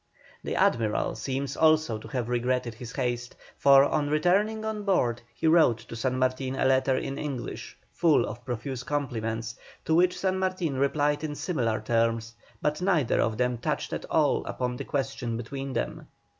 The 0.43 0.55
Admiral 0.55 1.13
seems 1.13 1.55
also 1.55 1.99
to 1.99 2.07
have 2.07 2.27
regretted 2.27 2.73
his 2.73 2.93
haste, 2.93 3.35
for 3.55 3.83
on 3.85 4.09
returning 4.09 4.65
on 4.65 4.81
board 4.81 5.21
he 5.35 5.45
wrote 5.45 5.77
to 5.77 5.95
San 5.95 6.17
Martin 6.17 6.55
a 6.55 6.65
letter 6.65 6.97
in 6.97 7.19
English, 7.19 7.77
full 7.91 8.25
of 8.25 8.43
profuse 8.43 8.81
compliments, 8.81 9.55
to 9.85 9.93
which 9.93 10.17
San 10.17 10.39
Martin 10.39 10.75
replied 10.79 11.23
in 11.23 11.35
similar 11.35 11.79
terms, 11.79 12.33
but 12.63 12.81
neither 12.81 13.21
of 13.21 13.37
them 13.37 13.59
touched 13.59 13.93
at 13.93 14.05
all 14.05 14.43
upon 14.45 14.75
the 14.75 14.85
question 14.85 15.37
between 15.37 15.73
them. 15.73 16.07